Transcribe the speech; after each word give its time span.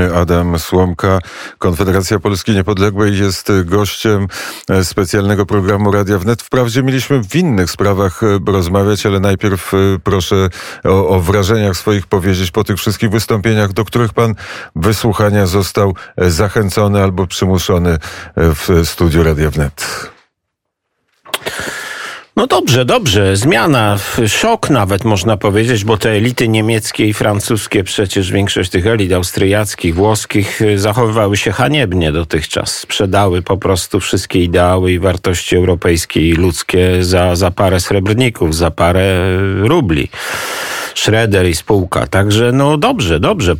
Adam 0.00 0.58
Słomka, 0.58 1.18
Konfederacja 1.58 2.20
Polski 2.20 2.52
Niepodległej 2.52 3.18
jest 3.18 3.52
gościem 3.64 4.26
specjalnego 4.82 5.46
programu 5.46 5.92
Radia 5.92 6.18
Wnet. 6.18 6.42
Wprawdzie 6.42 6.82
mieliśmy 6.82 7.22
w 7.22 7.36
innych 7.36 7.70
sprawach 7.70 8.20
rozmawiać, 8.46 9.06
ale 9.06 9.20
najpierw 9.20 9.72
proszę 10.04 10.48
o, 10.84 11.08
o 11.08 11.20
wrażeniach 11.20 11.76
swoich 11.76 12.06
powiedzieć 12.06 12.50
po 12.50 12.64
tych 12.64 12.76
wszystkich 12.76 13.10
wystąpieniach, 13.10 13.72
do 13.72 13.84
których 13.84 14.12
pan 14.12 14.34
wysłuchania 14.76 15.46
został 15.46 15.94
zachęcony 16.16 17.02
albo 17.02 17.26
przymuszony 17.26 17.98
w 18.36 18.82
studiu 18.84 19.22
Radia 19.22 19.50
Wnet. 19.50 20.14
No 22.36 22.46
dobrze, 22.46 22.84
dobrze. 22.84 23.36
Zmiana, 23.36 23.98
szok 24.26 24.70
nawet 24.70 25.04
można 25.04 25.36
powiedzieć, 25.36 25.84
bo 25.84 25.96
te 25.96 26.10
elity 26.10 26.48
niemieckie 26.48 27.06
i 27.06 27.14
francuskie, 27.14 27.84
przecież 27.84 28.32
większość 28.32 28.70
tych 28.70 28.86
elit 28.86 29.12
austriackich, 29.12 29.94
włoskich 29.94 30.62
y, 30.62 30.78
zachowywały 30.78 31.36
się 31.36 31.52
haniebnie 31.52 32.12
dotychczas. 32.12 32.78
Sprzedały 32.78 33.42
po 33.42 33.56
prostu 33.56 34.00
wszystkie 34.00 34.44
ideały 34.44 34.92
i 34.92 34.98
wartości 34.98 35.56
europejskie 35.56 36.28
i 36.28 36.32
ludzkie 36.32 37.04
za, 37.04 37.36
za 37.36 37.50
parę 37.50 37.80
srebrników, 37.80 38.54
za 38.54 38.70
parę 38.70 39.38
rubli. 39.60 40.08
Schroeder 40.94 41.46
i 41.46 41.54
spółka. 41.54 42.06
Także 42.06 42.52
no 42.52 42.76
dobrze, 42.76 43.20
dobrze. 43.20 43.54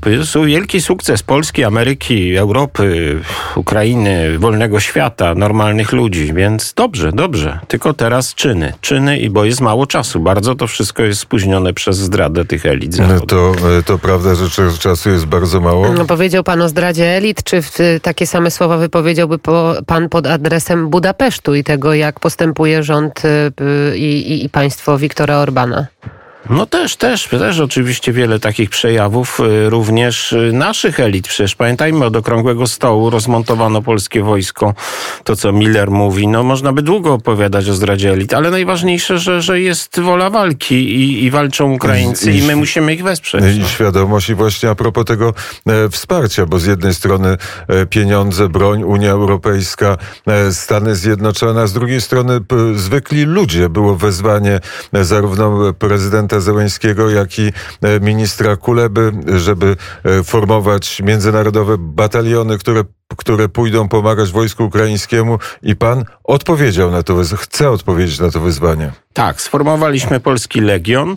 Wielki 0.46 0.80
sukces 0.80 1.22
Polski, 1.22 1.64
Ameryki, 1.64 2.36
Europy, 2.36 3.20
Ukrainy, 3.56 4.38
wolnego 4.38 4.80
świata, 4.80 5.34
normalnych 5.34 5.92
ludzi, 5.92 6.34
więc 6.34 6.74
dobrze, 6.76 7.12
dobrze. 7.12 7.58
Tylko 7.68 7.94
teraz 7.94 8.34
czyny. 8.34 8.72
Czyny 8.80 9.18
i 9.18 9.30
bo 9.30 9.44
jest 9.44 9.60
mało 9.60 9.86
czasu. 9.86 10.20
Bardzo 10.20 10.54
to 10.54 10.66
wszystko 10.66 11.02
jest 11.02 11.20
spóźnione 11.20 11.72
przez 11.72 11.96
zdradę 11.96 12.44
tych 12.44 12.66
elit. 12.66 12.98
No 12.98 13.20
to, 13.20 13.52
e, 13.78 13.82
to 13.82 13.98
prawda, 13.98 14.34
że 14.34 14.78
czasu 14.78 15.10
jest 15.10 15.26
bardzo 15.26 15.60
mało? 15.60 15.92
No, 15.92 16.04
powiedział 16.04 16.44
pan 16.44 16.62
o 16.62 16.68
zdradzie 16.68 17.16
elit, 17.16 17.42
czy 17.42 17.60
takie 18.02 18.26
same 18.26 18.50
słowa 18.50 18.78
wypowiedziałby 18.78 19.38
po, 19.38 19.74
pan 19.86 20.08
pod 20.08 20.26
adresem 20.26 20.88
Budapesztu 20.88 21.54
i 21.54 21.64
tego, 21.64 21.94
jak 21.94 22.20
postępuje 22.20 22.82
rząd 22.82 23.22
y, 23.24 23.98
i, 23.98 24.32
i, 24.32 24.44
i 24.44 24.48
państwo 24.48 24.98
Viktora 24.98 25.36
Orbana? 25.36 25.86
No 26.50 26.66
też, 26.66 26.96
też, 26.96 27.28
też 27.28 27.60
oczywiście 27.60 28.12
wiele 28.12 28.40
takich 28.40 28.70
przejawów, 28.70 29.40
y, 29.40 29.70
również 29.70 30.32
y, 30.32 30.50
naszych 30.52 31.00
elit. 31.00 31.28
Przecież 31.28 31.54
pamiętajmy, 31.54 32.04
od 32.04 32.16
okrągłego 32.16 32.66
stołu 32.66 33.10
rozmontowano 33.10 33.82
polskie 33.82 34.22
wojsko. 34.22 34.74
To, 35.24 35.36
co 35.36 35.52
Miller 35.52 35.90
mówi, 35.90 36.28
no 36.28 36.42
można 36.42 36.72
by 36.72 36.82
długo 36.82 37.12
opowiadać 37.12 37.68
o 37.68 37.74
zdradzie 37.74 38.12
elit, 38.12 38.34
ale 38.34 38.50
najważniejsze, 38.50 39.18
że, 39.18 39.42
że 39.42 39.60
jest 39.60 40.00
wola 40.00 40.30
walki 40.30 40.74
i, 40.74 41.24
i 41.24 41.30
walczą 41.30 41.72
Ukraińcy 41.72 42.32
i, 42.32 42.38
i, 42.38 42.42
my 42.42 42.56
musimy 42.56 42.94
ich 42.94 43.02
wesprzeć. 43.02 43.56
I 43.56 43.58
no. 43.58 43.68
świadomość 43.68 44.28
i 44.28 44.34
właśnie 44.34 44.70
a 44.70 44.74
propos 44.74 45.04
tego 45.04 45.34
e, 45.66 45.88
wsparcia, 45.88 46.46
bo 46.46 46.58
z 46.58 46.66
jednej 46.66 46.94
strony 46.94 47.36
e, 47.68 47.86
pieniądze, 47.86 48.48
broń, 48.48 48.82
Unia 48.82 49.10
Europejska, 49.10 49.96
e, 50.26 50.52
Stany 50.52 50.96
Zjednoczone, 50.96 51.60
a 51.62 51.66
z 51.66 51.72
drugiej 51.72 52.00
strony 52.00 52.40
p, 52.40 52.56
zwykli 52.74 53.22
ludzie. 53.22 53.68
Było 53.68 53.96
wezwanie 53.96 54.60
e, 54.92 55.04
zarówno 55.04 55.72
prezydenta 55.72 56.33
prezydenta 56.34 56.40
Zełęńskiego, 56.40 57.10
jak 57.10 57.38
i 57.38 57.52
e, 57.82 58.00
ministra 58.00 58.56
Kuleby, 58.56 59.12
żeby 59.36 59.76
e, 60.04 60.24
formować 60.24 61.00
międzynarodowe 61.00 61.76
bataliony, 61.78 62.58
które 62.58 62.84
które 63.16 63.48
pójdą 63.48 63.88
pomagać 63.88 64.30
wojsku 64.30 64.64
ukraińskiemu 64.64 65.38
i 65.62 65.76
pan 65.76 66.04
odpowiedział 66.24 66.90
na 66.90 67.02
to, 67.02 67.16
chce 67.36 67.70
odpowiedzieć 67.70 68.20
na 68.20 68.30
to 68.30 68.40
wyzwanie. 68.40 68.92
Tak, 69.12 69.40
sformowaliśmy 69.40 70.20
Polski 70.20 70.60
Legion, 70.60 71.16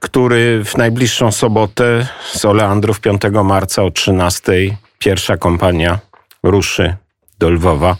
który 0.00 0.64
w 0.64 0.76
najbliższą 0.76 1.32
sobotę 1.32 2.06
z 2.34 2.44
Oleandrów 2.44 3.00
5 3.00 3.22
marca 3.44 3.82
o 3.82 3.90
13 3.90 4.52
pierwsza 4.98 5.36
kompania 5.36 5.98
ruszy 6.42 6.96
do 7.38 7.50
Lwowa. 7.50 7.96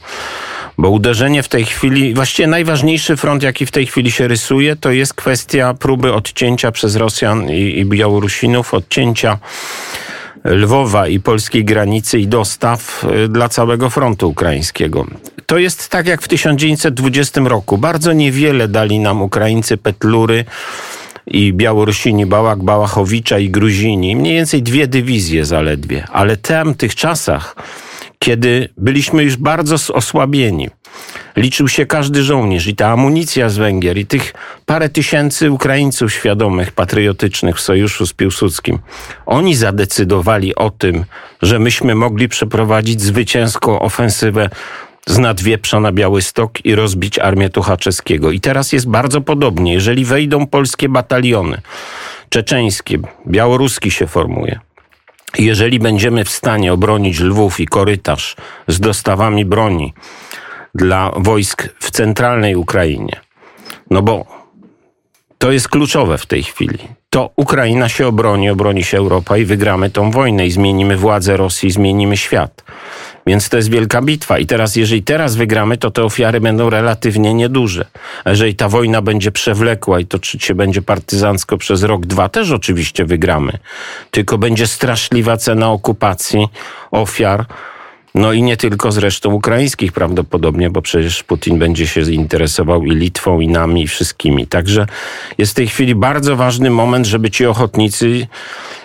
Bo 0.83 0.91
uderzenie 0.91 1.42
w 1.42 1.48
tej 1.48 1.64
chwili, 1.64 2.14
właściwie 2.14 2.47
najważniejszy 2.47 3.16
front, 3.16 3.42
jaki 3.42 3.66
w 3.66 3.70
tej 3.70 3.86
chwili 3.86 4.11
się 4.11 4.28
rysuje, 4.28 4.76
to 4.76 4.91
jest 4.91 5.15
kwestia 5.15 5.75
próby 5.75 6.12
odcięcia 6.12 6.72
przez 6.72 6.97
Rosjan 6.97 7.50
i, 7.50 7.78
i 7.78 7.84
Białorusinów, 7.84 8.75
odcięcia 8.75 9.38
Lwowa 10.44 11.09
i 11.09 11.20
polskiej 11.20 11.65
granicy 11.65 12.19
i 12.19 12.26
dostaw 12.26 13.04
y, 13.25 13.28
dla 13.28 13.48
całego 13.48 13.91
frontu 13.91 14.31
ukraińskiego. 14.31 15.06
To 15.47 15.59
jest 15.59 15.88
tak 15.88 16.06
jak 16.06 16.22
w 16.22 16.28
1920 16.28 17.41
roku. 17.41 17.78
Bardzo 17.78 18.12
niewiele 18.12 18.69
dali 18.69 19.00
nam 19.00 19.22
Ukraińcy 19.22 19.76
Petlury 19.76 20.44
i 21.26 21.53
Białorusini 21.53 22.26
Bałak, 22.26 22.62
Bałachowicza 22.62 23.38
i 23.38 23.50
Gruzini. 23.50 24.16
Mniej 24.16 24.34
więcej 24.34 24.62
dwie 24.62 24.87
dywizje 24.87 25.44
zaledwie. 25.44 26.06
Ale 26.12 26.37
w 26.37 26.76
tych 26.76 26.94
czasach 26.94 27.56
kiedy 28.22 28.69
byliśmy 28.77 29.25
już 29.25 29.37
bardzo 29.37 29.94
osłabieni. 29.94 30.69
Liczył 31.37 31.69
się 31.69 31.87
każdy 31.87 32.22
żołnierz 32.22 32.66
i 32.66 32.77
ta 32.77 32.88
amunicja 32.88 33.49
z 33.49 33.56
Węgier 33.56 33.99
i 33.99 34.06
tych 34.06 34.34
parę 34.66 34.88
tysięcy 34.88 35.50
Ukraińców 35.50 36.12
świadomych, 36.12 36.72
patriotycznych 36.72 37.56
w 37.56 37.61
sojuszu 37.61 38.06
z 38.06 38.12
Piłsudskim. 38.12 38.78
Oni 39.27 39.55
zadecydowali 39.55 40.55
o 40.55 40.71
tym, 40.71 41.05
że 41.43 41.59
myśmy 41.59 41.94
mogli 41.94 42.28
przeprowadzić 42.28 43.00
zwycięską 43.00 43.81
ofensywę 43.81 44.50
z 45.06 45.19
Nadwieprza 45.19 45.81
na 45.81 45.93
Białystok 45.93 46.65
i 46.66 46.75
rozbić 46.75 47.19
armię 47.19 47.50
Tuchaczewskiego. 47.50 48.31
I 48.31 48.41
teraz 48.41 48.72
jest 48.72 48.88
bardzo 48.88 49.21
podobnie. 49.21 49.72
Jeżeli 49.72 50.05
wejdą 50.05 50.47
polskie 50.47 50.88
bataliony, 50.88 51.61
czeczeńskie, 52.28 52.99
białoruski 53.27 53.91
się 53.91 54.06
formuje, 54.06 54.61
jeżeli 55.38 55.78
będziemy 55.78 56.25
w 56.25 56.31
stanie 56.31 56.72
obronić 56.72 57.20
Lwów 57.20 57.60
i 57.60 57.66
korytarz 57.66 58.37
z 58.69 58.81
dostawami 58.81 59.44
broni 59.44 59.94
dla 60.75 61.12
wojsk 61.16 61.69
w 61.78 61.91
centralnej 61.91 62.56
Ukrainie, 62.56 63.20
no 63.91 64.03
bo 64.03 64.26
to 65.38 65.53
jest 65.53 65.69
kluczowe 65.69 66.19
w 66.19 66.26
tej 66.26 66.43
chwili. 66.43 66.78
To 67.10 67.31
Ukraina 67.37 67.88
się 67.88 68.06
obroni, 68.06 68.50
obroni 68.50 68.84
się 68.84 68.98
Europa 68.98 69.37
i 69.37 69.44
wygramy 69.44 69.91
tą 69.91 70.10
wojnę 70.10 70.47
i 70.47 70.50
zmienimy 70.50 70.97
władzę 70.97 71.37
Rosji, 71.37 71.70
zmienimy 71.70 72.16
świat. 72.16 72.64
Więc 73.27 73.49
to 73.49 73.56
jest 73.56 73.71
wielka 73.71 74.03
bitwa. 74.03 74.38
I 74.38 74.47
teraz, 74.47 74.77
jeżeli 74.77 75.03
teraz 75.03 75.37
wygramy, 75.37 75.77
to 75.77 75.91
te 75.91 76.05
ofiary 76.05 76.41
będą 76.41 76.71
relatywnie 76.71 77.34
nieduże. 77.34 77.84
A 78.25 78.31
jeżeli 78.31 78.55
ta 78.55 78.69
wojna 78.69 79.03
będzie 79.03 79.33
przewlekła 79.33 80.00
i 80.00 80.06
toczyć 80.06 80.44
się 80.44 80.55
będzie 80.55 80.83
partyzancko 80.83 81.59
przez 81.59 81.82
rok, 81.82 82.06
dwa, 82.06 82.28
też 82.28 82.50
oczywiście 82.50 83.05
wygramy. 83.05 83.53
Tylko 84.11 84.38
będzie 84.38 84.66
straszliwa 84.66 85.37
cena 85.37 85.71
okupacji, 85.71 86.49
ofiar. 86.91 87.47
No 88.15 88.32
i 88.32 88.43
nie 88.43 88.56
tylko 88.56 88.93
zresztą 88.93 89.31
ukraińskich 89.31 89.93
prawdopodobnie, 89.93 90.71
bo 90.71 90.82
przecież 90.82 91.22
Putin 91.22 91.59
będzie 91.59 91.87
się 91.87 92.00
interesował 92.00 92.84
i 92.84 92.91
Litwą, 92.91 93.41
i 93.41 93.49
nami, 93.49 93.82
i 93.82 93.88
wszystkimi. 93.88 94.47
Także 94.47 94.87
jest 95.38 95.53
w 95.53 95.55
tej 95.55 95.69
chwili 95.69 95.94
bardzo 95.94 96.37
ważny 96.37 96.71
moment, 96.71 97.06
żeby 97.06 97.31
ci 97.31 97.47
ochotnicy 97.47 98.27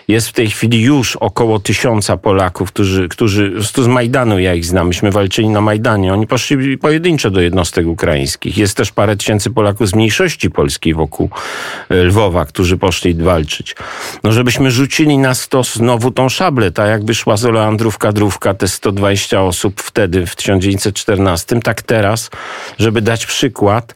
jest 0.07 0.27
w 0.27 0.33
tej 0.33 0.49
chwili 0.49 0.81
już 0.81 1.15
około 1.15 1.59
tysiąca 1.59 2.17
Polaków, 2.17 2.71
którzy, 2.71 3.07
którzy 3.09 3.53
z 3.61 3.87
Majdanu, 3.87 4.39
ja 4.39 4.53
ich 4.53 4.65
znam, 4.65 4.87
myśmy 4.87 5.11
walczyli 5.11 5.49
na 5.49 5.61
Majdanie. 5.61 6.13
Oni 6.13 6.27
poszli 6.27 6.77
pojedynczo 6.77 7.29
do 7.29 7.41
jednostek 7.41 7.87
ukraińskich. 7.87 8.57
Jest 8.57 8.77
też 8.77 8.91
parę 8.91 9.17
tysięcy 9.17 9.49
Polaków 9.49 9.87
z 9.89 9.95
mniejszości 9.95 10.51
polskiej 10.51 10.93
wokół 10.93 11.29
e, 11.89 11.95
Lwowa, 11.95 12.45
którzy 12.45 12.77
poszli 12.77 13.13
walczyć. 13.13 13.75
No 14.23 14.31
żebyśmy 14.31 14.71
rzucili 14.71 15.17
na 15.17 15.33
stos 15.33 15.73
znowu 15.73 16.11
tą 16.11 16.29
szablę, 16.29 16.71
tak 16.71 16.89
jakby 16.89 17.15
szła 17.15 17.37
z 17.37 17.45
Oleandrów 17.45 17.97
kadrówka, 17.97 18.53
te 18.53 18.67
120 18.67 19.41
osób 19.41 19.81
wtedy 19.81 20.25
w 20.25 20.35
1914, 20.35 21.59
tak 21.59 21.81
teraz, 21.81 22.29
żeby 22.79 23.01
dać 23.01 23.25
przykład, 23.25 23.95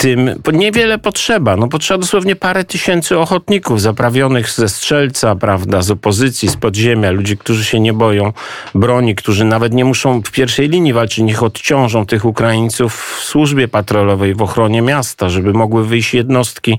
tym 0.00 0.30
niewiele 0.52 0.98
potrzeba. 0.98 1.56
No 1.56 1.68
potrzeba 1.68 1.98
dosłownie 1.98 2.36
parę 2.36 2.64
tysięcy 2.64 3.18
ochotników 3.18 3.80
zaprawionych 3.80 4.50
ze 4.50 4.68
strzelca, 4.68 5.36
prawda, 5.36 5.82
z 5.82 5.90
opozycji, 5.90 6.48
z 6.48 6.56
podziemia, 6.56 7.10
ludzi, 7.10 7.36
którzy 7.36 7.64
się 7.64 7.80
nie 7.80 7.92
boją 7.92 8.32
broni, 8.74 9.14
którzy 9.14 9.44
nawet 9.44 9.72
nie 9.74 9.84
muszą 9.84 10.22
w 10.22 10.30
pierwszej 10.30 10.68
linii 10.68 10.92
walczyć, 10.92 11.18
niech 11.18 11.42
odciążą 11.42 12.06
tych 12.06 12.24
Ukraińców 12.24 13.16
w 13.18 13.24
służbie 13.24 13.68
patrolowej, 13.68 14.34
w 14.34 14.42
ochronie 14.42 14.82
miasta, 14.82 15.28
żeby 15.28 15.52
mogły 15.52 15.86
wyjść 15.86 16.14
jednostki 16.14 16.78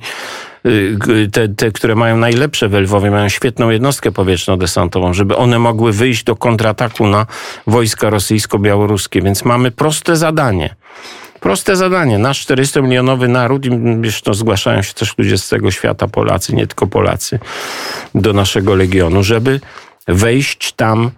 y, 0.65 1.29
te, 1.31 1.49
te, 1.49 1.71
które 1.71 1.95
mają 1.95 2.17
najlepsze 2.17 2.69
w 2.69 2.73
Lwowie, 2.73 3.11
mają 3.11 3.29
świetną 3.29 3.69
jednostkę 3.69 4.11
powietrzno-desantową, 4.11 5.13
żeby 5.13 5.35
one 5.35 5.59
mogły 5.59 5.93
wyjść 5.93 6.23
do 6.23 6.35
kontrataku 6.35 7.07
na 7.07 7.25
wojska 7.67 8.09
rosyjsko-białoruskie. 8.09 9.21
Więc 9.21 9.45
mamy 9.45 9.71
proste 9.71 10.15
zadanie. 10.15 10.75
Proste 11.41 11.75
zadanie. 11.75 12.17
Nasz 12.17 12.45
400-milionowy 12.47 13.29
naród, 13.29 13.65
i 13.65 13.69
zresztą 14.01 14.33
zgłaszają 14.33 14.81
się 14.81 14.93
też 14.93 15.17
ludzie 15.17 15.37
z 15.37 15.49
tego 15.49 15.71
świata, 15.71 16.07
Polacy, 16.07 16.55
nie 16.55 16.67
tylko 16.67 16.87
Polacy, 16.87 17.39
do 18.15 18.33
naszego 18.33 18.75
Legionu, 18.75 19.23
żeby 19.23 19.59
wejść 20.07 20.73
tam 20.73 21.11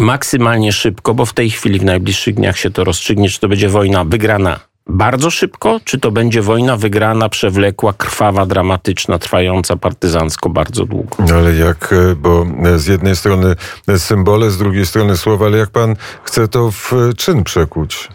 maksymalnie 0.00 0.72
szybko, 0.72 1.14
bo 1.14 1.26
w 1.26 1.32
tej 1.32 1.50
chwili, 1.50 1.78
w 1.78 1.84
najbliższych 1.84 2.34
dniach 2.34 2.58
się 2.58 2.70
to 2.70 2.84
rozstrzygnie, 2.84 3.28
czy 3.28 3.40
to 3.40 3.48
będzie 3.48 3.68
wojna 3.68 4.04
wygrana 4.04 4.60
bardzo 4.86 5.30
szybko, 5.30 5.80
czy 5.84 5.98
to 5.98 6.10
będzie 6.10 6.42
wojna 6.42 6.76
wygrana, 6.76 7.28
przewlekła, 7.28 7.92
krwawa, 7.92 8.46
dramatyczna, 8.46 9.18
trwająca 9.18 9.76
partyzancko 9.76 10.48
bardzo 10.48 10.84
długo. 10.84 11.16
No 11.18 11.34
ale 11.34 11.54
jak, 11.54 11.92
e, 11.92 12.14
bo 12.16 12.46
z 12.76 12.86
jednej 12.86 13.16
strony 13.16 13.56
symbole, 13.98 14.50
z 14.50 14.58
drugiej 14.58 14.86
strony 14.86 15.16
słowa, 15.16 15.46
ale 15.46 15.58
jak 15.58 15.70
pan 15.70 15.96
chce 16.22 16.48
to 16.48 16.70
w 16.70 16.92
czyn 17.16 17.44
przekuć? 17.44 18.08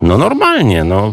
No 0.00 0.18
normalnie, 0.18 0.84
no 0.84 1.12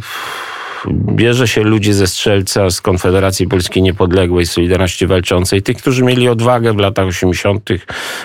bierze 0.91 1.47
się 1.47 1.63
ludzi 1.63 1.93
ze 1.93 2.07
Strzelca, 2.07 2.69
z 2.69 2.81
Konfederacji 2.81 3.47
Polskiej 3.47 3.83
Niepodległej, 3.83 4.45
Solidarności 4.45 5.07
Walczącej, 5.07 5.61
tych, 5.61 5.77
którzy 5.77 6.03
mieli 6.03 6.29
odwagę 6.29 6.73
w 6.73 6.77
latach 6.77 7.07
80., 7.07 7.69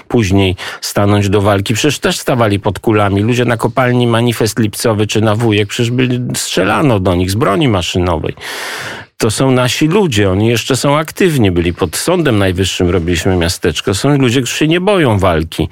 później 0.09 0.57
stanąć 0.81 1.29
do 1.29 1.41
walki. 1.41 1.75
Przecież 1.75 1.99
też 1.99 2.19
stawali 2.19 2.61
pod 2.61 2.79
kulami. 2.79 3.23
Ludzie 3.23 3.45
na 3.45 3.57
kopalni 3.57 4.07
Manifest 4.07 4.59
Lipcowy 4.59 5.07
czy 5.07 5.21
na 5.21 5.35
Wujek, 5.35 5.69
przecież 5.69 5.91
byli, 5.91 6.21
strzelano 6.37 7.01
do 7.01 7.15
nich 7.15 7.31
z 7.31 7.35
broni 7.35 7.69
maszynowej 7.69 8.35
to 9.21 9.31
są 9.31 9.51
nasi 9.51 9.89
ludzie, 9.89 10.31
oni 10.31 10.49
jeszcze 10.49 10.77
są 10.77 10.99
aktywni, 10.99 11.51
byli 11.51 11.75
pod 11.75 11.97
Sądem 11.97 12.39
Najwyższym, 12.39 12.91
robiliśmy 12.91 13.37
miasteczko. 13.37 13.95
Są 13.95 14.19
ludzie, 14.19 14.41
którzy 14.41 14.57
się 14.57 14.69
nie 14.69 14.81
boją 14.81 15.19
walki 15.19 15.69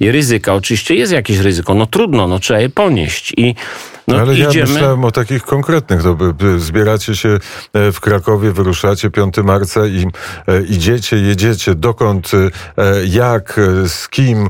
i 0.00 0.10
ryzyka. 0.10 0.54
Oczywiście 0.54 0.94
jest 0.94 1.12
jakieś 1.12 1.38
ryzyko, 1.38 1.74
no 1.74 1.86
trudno, 1.86 2.28
no 2.28 2.38
trzeba 2.38 2.60
je 2.60 2.68
ponieść 2.68 3.32
i 3.36 3.54
no, 4.16 4.22
Ale 4.22 4.32
idziemy. 4.32 4.54
ja 4.54 4.64
myślałem 4.66 5.04
o 5.04 5.10
takich 5.10 5.42
konkretnych. 5.42 6.02
To 6.02 6.16
zbieracie 6.58 7.16
się 7.16 7.28
e, 7.72 7.92
w 7.92 8.00
Krakowie, 8.00 8.52
wyruszacie 8.52 9.10
5 9.10 9.36
marca 9.36 9.86
i 9.86 10.06
e, 10.48 10.62
idziecie, 10.62 11.16
jedziecie. 11.16 11.74
Dokąd, 11.74 12.30
e, 12.34 12.50
jak, 13.06 13.60
z 13.86 14.08
kim? 14.08 14.48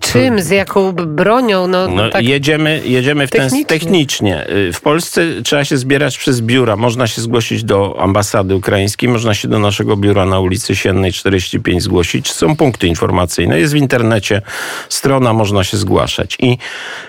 Czym, 0.00 0.40
z 0.40 0.50
jaką 0.50 0.92
bronią? 0.92 1.66
No, 1.66 1.88
no 1.88 2.10
tak 2.10 2.24
jedziemy, 2.24 2.82
jedziemy 2.84 3.26
w 3.26 3.30
technicznie. 3.30 3.64
ten 3.64 3.78
technicznie. 3.80 4.46
W 4.72 4.80
Polsce 4.80 5.22
trzeba 5.44 5.64
się 5.64 5.76
zbierać 5.76 6.18
przez 6.18 6.40
biura. 6.40 6.76
Można 6.76 7.06
się 7.06 7.22
zgłosić 7.22 7.64
do 7.64 7.96
ambasady 8.00 8.54
ukraińskiej, 8.54 9.08
można 9.08 9.34
się 9.34 9.48
do 9.48 9.58
naszego 9.58 9.96
biura 9.96 10.24
na 10.24 10.40
ulicy 10.40 10.76
Siennej 10.76 11.12
45 11.12 11.82
zgłosić. 11.82 12.32
Są 12.32 12.56
punkty 12.56 12.86
informacyjne. 12.86 13.60
Jest 13.60 13.72
w 13.72 13.76
internecie 13.76 14.42
strona, 14.88 15.32
można 15.32 15.64
się 15.64 15.76
zgłaszać. 15.76 16.36
I 16.40 16.58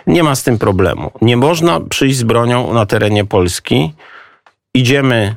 nie 0.07 0.23
ma 0.23 0.35
z 0.35 0.43
tym 0.43 0.57
problemu. 0.57 1.11
Nie 1.21 1.37
można 1.37 1.60
przyjść 1.89 2.17
z 2.17 2.23
bronią 2.23 2.73
na 2.73 2.85
terenie 2.85 3.25
Polski. 3.25 3.93
Idziemy 4.73 5.35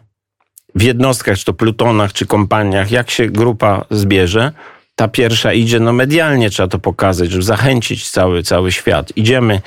w 0.74 0.82
jednostkach, 0.82 1.38
czy 1.38 1.44
to 1.44 1.52
plutonach, 1.52 2.12
czy 2.12 2.26
kompaniach, 2.26 2.90
jak 2.90 3.10
się 3.10 3.26
grupa 3.26 3.84
zbierze, 3.90 4.52
ta 4.96 5.08
pierwsza 5.08 5.52
idzie, 5.52 5.80
no 5.80 5.92
medialnie 5.92 6.50
trzeba 6.50 6.68
to 6.68 6.78
pokazać, 6.78 7.30
żeby 7.30 7.42
zachęcić 7.42 8.10
cały, 8.10 8.42
cały 8.42 8.72
świat. 8.72 9.12
Idziemy 9.16 9.60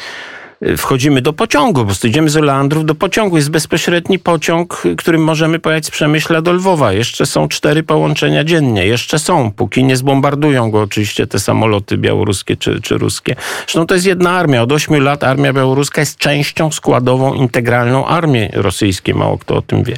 wchodzimy 0.77 1.21
do 1.21 1.33
pociągu, 1.33 1.79
po 1.79 1.85
prostu 1.85 2.07
idziemy 2.07 2.29
z 2.29 2.37
Oleandrów 2.37 2.85
do 2.85 2.95
pociągu. 2.95 3.35
Jest 3.37 3.49
bezpośredni 3.49 4.19
pociąg, 4.19 4.83
którym 4.97 5.23
możemy 5.23 5.59
pojechać 5.59 5.85
z 5.85 5.91
Przemyśla 5.91 6.41
do 6.41 6.53
Lwowa. 6.53 6.93
Jeszcze 6.93 7.25
są 7.25 7.47
cztery 7.47 7.83
połączenia 7.83 8.43
dziennie. 8.43 8.85
Jeszcze 8.85 9.19
są, 9.19 9.51
póki 9.51 9.83
nie 9.83 9.97
zbombardują 9.97 10.71
go 10.71 10.81
oczywiście 10.81 11.27
te 11.27 11.39
samoloty 11.39 11.97
białoruskie 11.97 12.57
czy, 12.57 12.81
czy 12.81 12.97
ruskie. 12.97 13.35
Zresztą 13.57 13.85
to 13.85 13.93
jest 13.93 14.05
jedna 14.05 14.31
armia. 14.31 14.61
Od 14.61 14.71
ośmiu 14.71 14.99
lat 14.99 15.23
armia 15.23 15.53
białoruska 15.53 16.01
jest 16.01 16.17
częścią 16.17 16.71
składową, 16.71 17.33
integralną 17.33 18.05
armii 18.05 18.49
rosyjskiej. 18.53 19.15
Mało 19.15 19.37
kto 19.37 19.55
o 19.55 19.61
tym 19.61 19.83
wie. 19.83 19.97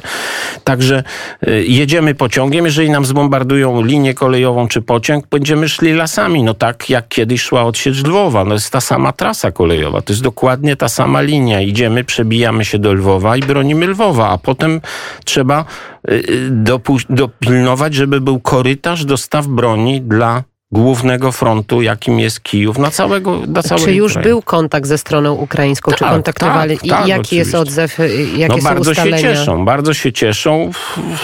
Także 0.64 1.02
y, 1.48 1.64
jedziemy 1.64 2.14
pociągiem. 2.14 2.64
Jeżeli 2.64 2.90
nam 2.90 3.04
zbombardują 3.04 3.82
linię 3.82 4.14
kolejową 4.14 4.68
czy 4.68 4.82
pociąg, 4.82 5.26
będziemy 5.30 5.68
szli 5.68 5.92
lasami. 5.92 6.42
No 6.42 6.54
tak 6.54 6.90
jak 6.90 7.08
kiedyś 7.08 7.42
szła 7.42 7.62
odsiecz 7.62 8.04
Lwowa. 8.04 8.44
No 8.44 8.54
jest 8.54 8.70
ta 8.72 8.80
sama 8.80 9.12
trasa 9.12 9.50
kolejowa. 9.50 10.02
To 10.02 10.12
jest 10.12 10.22
dokładnie 10.22 10.76
ta 10.76 10.88
sama 10.88 11.20
linia. 11.20 11.60
Idziemy, 11.60 12.04
przebijamy 12.04 12.64
się 12.64 12.78
do 12.78 12.92
Lwowa 12.92 13.36
i 13.36 13.40
bronimy 13.40 13.86
Lwowa, 13.86 14.28
a 14.28 14.38
potem 14.38 14.80
trzeba 15.24 15.64
y, 16.10 16.14
y, 16.14 16.50
dopilnować, 17.10 17.94
żeby 17.94 18.20
był 18.20 18.40
korytarz 18.40 19.04
dostaw 19.04 19.46
broni 19.46 20.00
dla 20.00 20.42
głównego 20.72 21.32
frontu, 21.32 21.82
jakim 21.82 22.20
jest 22.20 22.42
Kijów, 22.42 22.78
na 22.78 22.90
całego 22.90 23.40
na 23.46 23.62
całej 23.62 23.84
Czy 23.84 23.94
już 23.94 24.14
był 24.14 24.42
kontakt 24.42 24.86
ze 24.86 24.98
stroną 24.98 25.34
ukraińską? 25.34 25.90
Tak, 25.90 25.98
czy 25.98 26.04
kontaktowali? 26.04 26.78
Tak, 26.78 26.88
tak, 26.88 27.06
I 27.06 27.08
jaki 27.08 27.20
oczywiście. 27.20 27.36
jest 27.36 27.54
odzew? 27.54 27.98
Jakie 28.36 28.56
no, 28.56 28.62
bardzo 28.62 28.90
ustalenia? 28.90 29.18
się 29.18 29.22
cieszą, 29.22 29.64
bardzo 29.64 29.94
się 29.94 30.12
cieszą. 30.12 30.70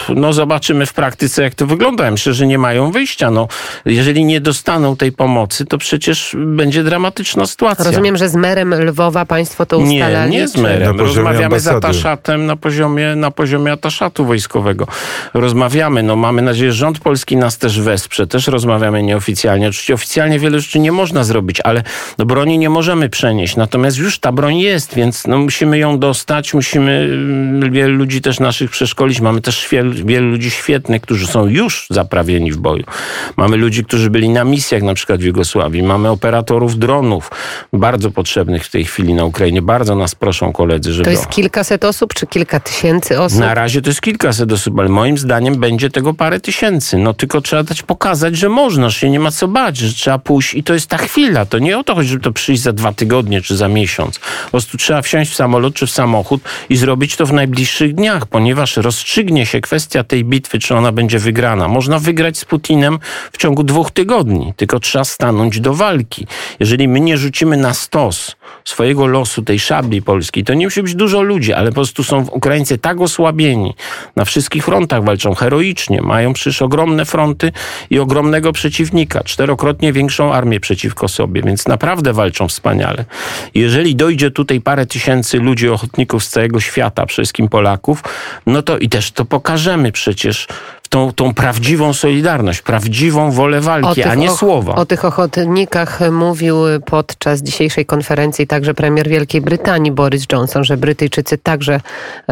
No 0.09 0.33
zobaczymy 0.33 0.87
w 0.87 0.93
praktyce, 0.93 1.43
jak 1.43 1.55
to 1.55 1.67
wygląda. 1.67 2.11
myślę, 2.11 2.33
że 2.33 2.47
nie 2.47 2.59
mają 2.59 2.91
wyjścia. 2.91 3.31
No, 3.31 3.49
jeżeli 3.85 4.25
nie 4.25 4.41
dostaną 4.41 4.97
tej 4.97 5.13
pomocy, 5.13 5.65
to 5.65 5.79
przecież 5.79 6.37
będzie 6.39 6.85
dramatyczna 6.85 7.47
sytuacja. 7.47 7.85
Rozumiem, 7.85 8.17
że 8.17 8.29
z 8.29 8.35
merem 8.35 8.75
Lwowa 8.75 9.27
państwo 9.27 9.67
to 9.67 9.79
ustalali? 9.79 10.31
Nie, 10.31 10.39
nie 10.39 10.49
z 10.49 10.57
merem. 10.57 11.01
Rozmawiamy 11.01 11.61
z 11.61 11.69
ataszatem 11.69 12.47
na 12.47 12.57
poziomie, 12.57 13.17
na 13.17 13.31
poziomie 13.31 13.73
ataszatu 13.73 14.25
wojskowego. 14.25 14.87
Rozmawiamy. 15.35 16.03
No, 16.03 16.17
mamy 16.17 16.43
nadzieję, 16.43 16.73
że 16.73 16.79
rząd 16.79 16.99
polski 16.99 17.37
nas 17.37 17.59
też 17.59 17.81
wesprze. 17.81 18.27
Też 18.27 18.47
rozmawiamy 18.47 19.03
nieoficjalnie 19.03 19.36
oficjalnie. 19.37 19.69
Oczywiście 19.69 19.95
oficjalnie 19.95 20.39
wiele 20.39 20.61
rzeczy 20.61 20.79
nie 20.79 20.93
można 20.93 21.25
zrobić, 21.25 21.61
ale 21.61 21.83
do 22.19 22.27
broni 22.27 22.59
nie 22.59 22.71
możemy 22.71 23.09
przenieść. 23.09 23.57
Natomiast 23.57 23.99
już 23.99 24.19
ta 24.19 24.33
broń 24.33 24.59
jest, 24.59 24.95
więc 24.95 25.27
no 25.27 25.39
musimy 25.39 25.79
ją 25.79 25.99
dostać, 25.99 26.55
musimy 26.55 26.93
mm, 26.93 27.73
wielu 27.73 27.95
ludzi 27.95 28.21
też 28.21 28.41
naszych 28.41 28.71
przeszkolić. 28.71 29.21
Mamy 29.21 29.41
też 29.41 29.69
wielu, 29.71 29.93
wielu 30.07 30.31
ludzi 30.31 30.51
świetnych, 30.51 31.03
którzy 31.03 31.27
są 31.27 31.47
już 31.47 31.87
zaprawieni 31.91 32.53
w 32.53 32.57
boju. 32.57 32.85
Mamy 33.37 33.57
ludzi, 33.57 33.85
którzy 33.85 34.11
byli 34.11 34.29
na 34.29 34.45
misjach, 34.45 34.83
na 34.83 34.95
przykład 34.95 35.21
w 35.21 35.25
Jugosławii. 35.25 35.83
Mamy 35.83 36.11
operatorów 36.11 36.79
dronów, 36.79 37.31
bardzo 37.73 38.11
potrzebnych 38.11 38.65
w 38.65 38.71
tej 38.71 38.85
chwili 38.85 39.15
na 39.15 39.25
Ukrainie. 39.25 39.63
Bardzo 39.63 39.95
nas 39.95 40.15
proszą 40.15 40.53
koledzy, 40.53 40.93
żeby... 40.93 41.05
To 41.05 41.11
jest 41.11 41.29
kilkaset 41.29 41.85
osób, 41.85 42.15
czy 42.15 42.27
kilka 42.27 42.61
tysięcy 42.61 43.21
osób? 43.21 43.41
Na 43.41 43.55
razie 43.55 43.83
to 43.83 43.91
jest 43.91 44.01
kilkaset 44.01 44.53
osób, 44.53 44.79
ale 44.79 44.89
moim 44.89 45.19
zdaniem 45.19 45.61
będzie 45.61 45.91
tego 45.91 46.15
parę 46.15 46.41
tysięcy. 46.41 46.99
No 46.99 47.15
tylko 47.15 47.41
trzeba 47.41 47.63
dać 47.63 47.83
pokazać, 47.83 48.37
że 48.37 48.49
można, 48.49 48.89
że 48.89 48.99
się 48.99 49.11
nie 49.11 49.21
ma 49.21 49.26
ma 49.27 49.31
co 49.31 49.49
bać, 49.49 49.77
że 49.77 49.95
trzeba 49.95 50.19
pójść 50.19 50.55
i 50.55 50.63
to 50.63 50.75
jest 50.75 50.87
ta 50.87 50.99
chwila. 50.99 51.47
To 51.47 51.59
nie 51.59 51.79
o 51.79 51.85
to 51.85 51.95
chodzi, 51.95 52.09
żeby 52.09 52.23
to 52.23 52.33
przyjść 52.33 52.63
za 52.63 52.73
dwa 52.73 52.93
tygodnie 52.93 53.43
czy 53.43 53.57
za 53.57 53.69
miesiąc. 53.69 54.19
Po 54.45 54.51
prostu 54.51 54.77
trzeba 54.77 55.03
wsiąść 55.03 55.31
w 55.31 55.35
samolot 55.35 55.75
czy 55.75 55.87
w 55.87 55.91
samochód 55.91 56.41
i 56.69 56.77
zrobić 56.77 57.17
to 57.17 57.27
w 57.27 57.33
najbliższych 57.33 57.95
dniach, 57.95 58.27
ponieważ 58.27 58.77
rozstrzygnie 58.77 59.47
się 59.47 59.61
kwestia 59.61 60.05
tej 60.05 60.25
bitwy, 60.25 60.59
czy 60.59 60.75
ona 60.75 60.93
będzie 60.93 61.19
wygrana. 61.19 61.69
Można 61.69 61.99
wygrać 61.99 62.39
z 62.39 62.45
Putinem 62.45 62.99
w 63.33 63.37
ciągu 63.39 63.63
dwóch 63.63 63.91
tygodni, 63.91 64.53
tylko 64.57 64.81
trzeba 64.81 65.05
stanąć 65.05 65.61
do 65.61 65.75
walki. 65.75 66.27
Jeżeli 66.61 66.89
my 66.89 67.01
nie 67.01 67.17
rzucimy 67.17 67.57
na 67.57 67.75
stos 67.75 68.37
swojego 68.65 69.07
losu, 69.07 69.43
tej 69.43 69.59
szabli 69.59 70.03
polskiej, 70.03 70.45
to 70.45 70.55
nie 70.55 70.67
musi 70.67 70.83
być 70.83 70.95
dużo 70.95 71.23
ludzi, 71.23 71.53
ale 71.53 71.69
po 71.69 71.75
prostu 71.75 72.05
są 72.05 72.27
Ukraińcy 72.33 72.79
tak 72.79 73.01
osłabieni. 73.01 73.75
Na 74.17 74.25
wszystkich 74.25 74.65
frontach 74.65 75.05
walczą 75.05 75.35
heroicznie, 75.35 76.03
mają 76.03 76.33
przecież 76.33 76.63
ogromne 76.63 77.05
fronty 77.05 77.53
i 77.91 77.99
ogromnego 77.99 78.53
przeciwnika 78.53 79.16
czterokrotnie 79.25 79.93
większą 79.93 80.33
armię 80.33 80.61
przeciwko 80.61 81.09
sobie, 81.09 81.43
więc 81.43 81.69
naprawdę 81.69 82.13
walczą 82.13 82.49
wspaniale. 82.49 83.05
Jeżeli 83.55 83.97
dojdzie 83.97 84.31
tutaj 84.31 84.61
parę 84.61 84.87
tysięcy 84.87 85.39
ludzi, 85.39 85.69
ochotników 85.69 86.25
z 86.25 86.29
całego 86.29 86.61
świata, 86.61 87.07
wszystkim 87.07 87.49
Polaków, 87.49 88.03
no 88.47 88.63
to 88.63 88.79
i 88.79 88.89
też 88.89 89.11
to 89.11 89.25
pokażemy 89.25 89.93
przecież 89.93 90.47
tą, 90.89 91.13
tą 91.13 91.35
prawdziwą 91.35 91.93
solidarność, 91.93 92.63
prawdziwą 92.63 93.31
wolę 93.31 93.61
walki, 93.61 94.03
a 94.03 94.15
nie 94.15 94.31
słowa. 94.31 94.75
O 94.75 94.87
tych 94.87 95.05
ochotnikach 95.05 96.01
mówił 96.13 96.57
podczas 96.87 97.43
dzisiejszej 97.43 97.87
konferencji 97.87 98.47
także 98.47 98.75
premier 98.75 99.09
Wielkiej 99.09 99.41
Brytanii 99.41 99.93
Boris 99.93 100.27
Johnson, 100.33 100.65
że 100.65 100.77
Brytyjczycy 100.77 101.39
także 101.39 101.81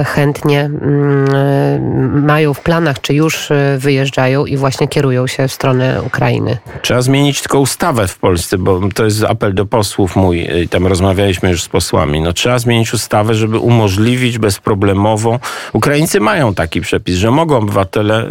chętnie 0.04 0.60
mm, 0.60 2.24
mają 2.24 2.54
w 2.54 2.60
planach, 2.60 3.00
czy 3.00 3.14
już 3.14 3.48
wyjeżdżają 3.78 4.46
i 4.46 4.56
właśnie 4.56 4.88
kierują 4.88 5.26
się 5.26 5.48
w 5.48 5.52
stronę 5.52 6.02
Ukrainy. 6.02 6.58
Trzeba 6.82 7.02
zmienić 7.02 7.40
tylko 7.40 7.60
ustawę 7.60 8.08
w 8.08 8.18
Polsce, 8.18 8.58
bo 8.58 8.80
to 8.94 9.04
jest 9.04 9.24
apel 9.24 9.54
do 9.54 9.66
posłów 9.66 10.16
mój, 10.16 10.48
tam 10.70 10.86
rozmawialiśmy 10.86 11.50
już 11.50 11.62
z 11.62 11.68
posłami. 11.68 12.20
No, 12.20 12.32
trzeba 12.32 12.58
zmienić 12.58 12.94
ustawę, 12.94 13.34
żeby 13.34 13.58
umożliwić 13.58 14.38
bezproblemowo. 14.38 15.40
Ukraińcy 15.72 16.20
mają 16.20 16.54
taki 16.54 16.80
przepis, 16.80 17.16
że 17.16 17.30
mogą 17.30 17.56
obywatele 17.56 18.28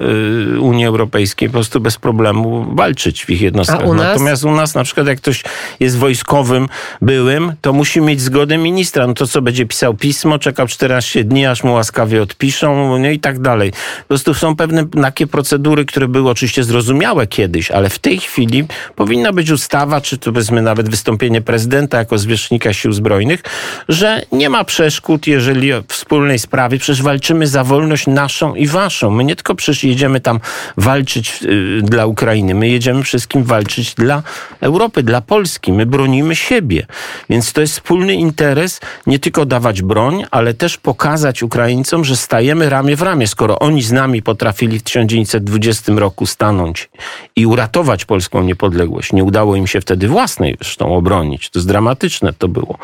Unii 0.60 0.86
Europejskiej 0.86 1.50
po 1.50 1.53
prostu 1.53 1.79
bez 1.79 1.98
problemu 1.98 2.75
walczyć 2.75 3.25
w 3.25 3.29
ich 3.29 3.41
jednostkach. 3.41 3.86
U 3.86 3.93
Natomiast 3.93 4.43
u 4.43 4.51
nas 4.51 4.75
na 4.75 4.84
przykład 4.84 5.08
jak 5.08 5.17
ktoś 5.17 5.43
jest 5.79 5.98
wojskowym, 5.98 6.67
byłym, 7.01 7.53
to 7.62 7.74
musi 7.74 8.01
mieć 8.01 8.22
zgodę 8.22 8.58
ministra. 8.58 9.08
No 9.08 9.13
to 9.13 9.27
co, 9.27 9.41
będzie 9.41 9.65
pisał 9.65 9.93
pismo, 9.93 10.39
czekał 10.39 10.67
14 10.67 11.24
dni, 11.24 11.46
aż 11.46 11.63
mu 11.63 11.74
łaskawie 11.74 12.22
odpiszą, 12.22 13.00
no 13.00 13.10
i 13.10 13.20
tak 13.20 13.39
dalej. 13.39 13.72
Po 13.72 14.08
prostu 14.08 14.34
są 14.34 14.55
pewne 14.55 14.86
takie 15.01 15.27
procedury, 15.27 15.86
które 15.86 16.08
były 16.08 16.29
oczywiście 16.29 16.63
zrozumiałe 16.63 17.27
kiedyś, 17.27 17.72
ale 17.72 17.89
w 17.89 18.00
tej 18.00 18.20
chwili 18.20 18.65
powinna 18.96 19.34
być 19.34 19.51
ustawa, 19.51 20.01
czy 20.01 20.17
to 20.17 20.32
powiedzmy 20.32 20.62
nawet 20.62 20.89
wystąpienie 20.89 21.41
prezydenta 21.41 21.98
jako 21.98 22.17
zwierzchnika 22.17 22.74
sił 22.74 22.93
zbrojnych, 22.93 23.43
że 23.89 24.22
nie 24.32 24.50
ma 24.50 24.63
przeszkód, 24.63 25.27
jeżeli 25.27 25.74
w 25.74 25.84
wspólnej 25.88 26.39
sprawie 26.39 26.77
przecież 26.79 27.01
walczymy 27.01 27.48
za 27.48 27.63
wolność 27.63 28.08
naszą 28.08 28.55
i 28.55 28.67
waszą. 28.67 29.10
My 29.10 29.24
nie 29.24 29.36
tylko 29.36 29.55
przecież 29.55 29.84
jedziemy 29.84 30.02
jedziemy 30.03 30.19
tam 30.19 30.39
walczyć 30.77 31.39
y, 31.43 31.81
dla 31.83 32.05
Ukrainy, 32.05 32.55
my 32.55 32.69
jedziemy 32.69 33.03
wszystkim 33.03 33.43
walczyć 33.43 33.93
dla 33.93 34.24
Europy, 34.62 35.03
dla 35.03 35.22
Polski. 35.22 35.74
My 35.74 35.86
bronimy 35.86 36.36
siebie. 36.36 36.86
Więc 37.29 37.53
to 37.53 37.62
jest 37.62 37.74
wspólny 37.74 38.13
interes 38.13 38.79
nie 39.07 39.19
tylko 39.19 39.45
dawać 39.45 39.81
broń, 39.81 40.24
ale 40.31 40.53
też 40.53 40.77
pokazać 40.77 41.43
Ukraińcom, 41.43 42.05
że 42.05 42.15
stajemy 42.15 42.69
ramię 42.69 42.95
w 42.95 43.01
ramię. 43.01 43.27
Skoro 43.27 43.60
oni 43.60 43.81
z 43.81 43.91
nami 43.91 44.22
potrafili 44.22 44.79
w 44.79 44.83
1920 44.83 45.93
roku 45.95 46.25
stanąć 46.25 46.89
i 47.36 47.45
uratować 47.45 48.05
polską 48.05 48.43
niepodległość, 48.43 49.13
nie 49.13 49.24
udało 49.24 49.55
im 49.55 49.67
się 49.67 49.81
wtedy 49.81 50.07
własnej 50.07 50.55
zresztą 50.62 50.95
obronić. 50.95 51.50
To 51.50 51.60
jest 51.60 51.67
dramatyczne 51.67 52.33
to 52.33 52.48
było. 52.48 52.77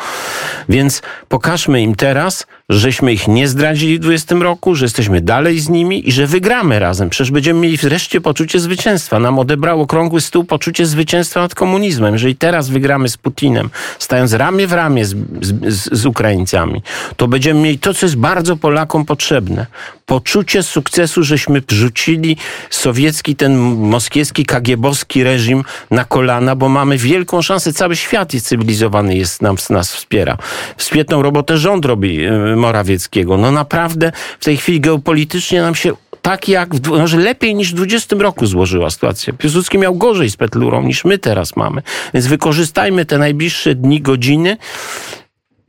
Więc 0.70 1.02
pokażmy 1.28 1.82
im 1.82 1.96
teraz, 1.96 2.48
żeśmy 2.70 3.14
ich 3.14 3.28
nie 3.28 3.48
zdradzili 3.48 3.98
w 3.98 4.02
20 4.02 4.36
roku, 4.36 4.76
że 4.76 4.86
jesteśmy 4.86 5.22
dalej 5.22 5.60
z 5.60 5.70
nimi 5.70 6.10
i 6.10 6.12
że 6.12 6.28
wygramy 6.28 6.80
razem. 6.80 7.10
Przecież 7.10 7.32
będziemy 7.32 7.60
mieli 7.60 7.78
wreszcie 7.78 8.22
poczucie 8.22 8.60
zwycięstwa. 8.60 9.20
Nam 9.20 9.40
odebrał 9.40 9.82
okrągły 9.82 10.22
stół 10.22 10.44
poczucie 10.44 10.86
zwycięstwa 10.86 11.42
nad 11.42 11.56
komunizmem. 11.56 12.14
Jeżeli 12.14 12.36
teraz 12.36 12.70
wygramy 12.70 13.10
z 13.10 13.18
Putinem, 13.18 13.70
stając 14.00 14.34
ramię 14.34 14.68
w 14.68 14.74
ramię 14.74 15.06
z, 15.06 15.16
z, 15.42 15.90
z 15.92 16.06
Ukraińcami, 16.06 16.82
to 17.18 17.28
będziemy 17.28 17.62
mieli 17.62 17.80
to, 17.80 17.94
co 17.94 18.06
jest 18.06 18.16
bardzo 18.16 18.58
Polakom 18.58 19.06
potrzebne. 19.06 19.66
Poczucie 20.06 20.64
sukcesu, 20.64 21.24
żeśmy 21.24 21.62
wrzucili 21.62 22.38
sowiecki, 22.70 23.36
ten 23.36 23.58
moskiewski, 23.78 24.46
kagiebowski 24.46 25.24
reżim 25.24 25.64
na 25.92 26.06
kolana, 26.06 26.56
bo 26.56 26.70
mamy 26.70 26.98
wielką 26.98 27.42
szansę. 27.42 27.74
Cały 27.74 27.96
świat 27.96 28.34
jest 28.34 28.48
cywilizowany, 28.48 29.16
jest 29.16 29.42
nam, 29.42 29.56
nas 29.70 29.94
wspiera. 29.94 30.38
Świetną 30.78 31.22
robotę 31.22 31.58
rząd 31.58 31.86
robi 31.86 32.26
y, 32.26 32.59
Morawieckiego. 32.60 33.38
No 33.38 33.52
naprawdę 33.52 34.12
w 34.40 34.46
tej 34.46 34.58
chwili 34.58 34.80
geopolitycznie 34.80 35.62
nam 35.62 35.76
się 35.76 35.94
tak 36.22 36.50
jak, 36.50 36.76
w, 36.76 36.88
może 36.88 37.18
lepiej 37.18 37.56
niż 37.56 37.72
w 37.72 37.76
20 37.76 38.16
roku 38.20 38.46
złożyła 38.46 38.90
sytuacja. 38.90 39.34
Piłsudski 39.34 39.78
miał 39.78 39.96
gorzej 39.96 40.30
z 40.30 40.38
Petlurą 40.38 40.84
niż 40.84 41.06
my 41.06 41.18
teraz 41.18 41.56
mamy. 41.56 41.82
Więc 42.14 42.28
wykorzystajmy 42.28 43.06
te 43.06 43.18
najbliższe 43.18 43.76
dni, 43.76 44.02
godziny 44.02 44.58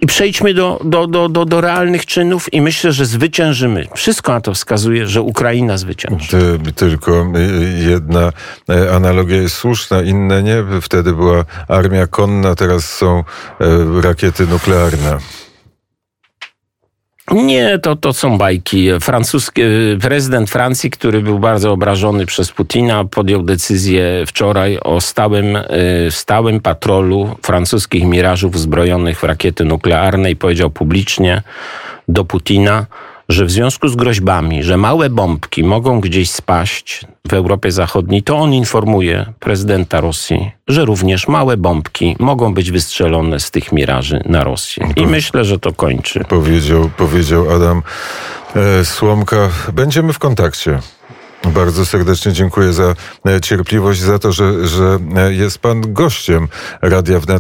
i 0.01 0.07
przejdźmy 0.07 0.55
do, 0.55 0.81
do, 0.85 1.07
do, 1.07 1.29
do, 1.29 1.45
do 1.45 1.61
realnych 1.61 2.07
czynów 2.07 2.53
i 2.53 2.61
myślę, 2.61 2.93
że 2.93 3.07
zwyciężymy. 3.07 3.87
Wszystko 3.95 4.33
na 4.33 4.41
to 4.41 4.55
wskazuje, 4.55 5.07
że 5.07 5.23
Ukraina 5.23 5.79
zwycięży. 5.79 6.29
Ty, 6.29 6.73
tylko 6.73 7.27
jedna 7.89 8.33
e, 8.69 8.93
analogia 8.95 9.37
jest 9.37 9.57
słuszna, 9.57 10.03
inne 10.03 10.43
nie. 10.43 10.65
Wtedy 10.83 11.13
była 11.13 11.45
armia 11.69 12.07
konna, 12.07 12.55
teraz 12.55 12.85
są 12.85 13.25
rakiety 14.03 14.47
nuklearne. 14.47 15.19
Nie, 17.31 17.79
to, 17.79 17.97
to 17.97 18.13
są 18.13 18.39
bajki. 18.39 18.89
Francuski, 19.01 19.63
prezydent 20.01 20.51
Francji, 20.51 20.91
który 20.91 21.23
był 21.23 21.39
bardzo 21.39 21.73
obrażony 21.73 22.27
przez 22.27 22.53
Putina, 22.53 23.05
podjął 23.05 23.43
decyzję 23.43 24.25
wczoraj 24.27 24.79
o 24.85 25.01
stałym, 25.01 25.57
y, 25.57 25.63
stałym 26.11 26.61
patrolu 26.61 27.37
francuskich 27.43 28.05
mirażów 28.05 28.59
zbrojonych 28.59 29.21
w 29.21 29.25
rakiety 29.25 29.65
nuklearne 29.65 30.31
i 30.31 30.37
powiedział 30.37 30.71
publicznie 30.71 31.43
do 32.09 32.25
Putina, 32.25 32.87
że 33.31 33.45
w 33.45 33.51
związku 33.51 33.89
z 33.89 33.97
groźbami, 33.97 34.63
że 34.63 34.77
małe 34.77 35.11
bombki 35.11 35.65
mogą 35.65 36.01
gdzieś 36.01 36.31
spaść 36.31 37.07
w 37.29 37.33
Europie 37.33 37.73
Zachodniej, 37.73 38.23
to 38.23 38.37
on 38.37 38.55
informuje 38.55 39.33
prezydenta 39.41 40.01
Rosji, 40.01 40.51
że 40.69 40.85
również 40.85 41.29
małe 41.29 41.57
bombki 41.57 42.17
mogą 42.19 42.55
być 42.55 42.71
wystrzelone 42.71 43.41
z 43.41 43.51
tych 43.51 43.73
miraży 43.73 44.23
na 44.27 44.45
Rosję. 44.45 44.89
I 44.97 45.07
myślę, 45.07 45.45
że 45.45 45.59
to 45.59 45.73
kończy. 45.73 46.25
Powiedział, 46.29 46.91
powiedział 46.97 47.51
Adam 47.51 47.83
e, 48.57 48.85
Słomka. 48.85 49.49
Będziemy 49.73 50.13
w 50.13 50.19
kontakcie. 50.19 50.79
Bardzo 51.45 51.87
serdecznie 51.87 52.33
dziękuję 52.33 52.73
za 52.73 52.95
e, 53.27 53.41
cierpliwość, 53.41 54.01
za 54.01 54.19
to, 54.19 54.33
że, 54.33 54.69
że 54.69 54.99
e, 55.17 55.33
jest 55.33 55.59
pan 55.59 55.93
gościem 55.93 56.49
Radia 56.83 57.21
Wnet. 57.21 57.39